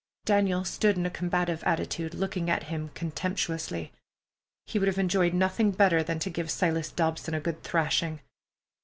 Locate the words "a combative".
1.05-1.63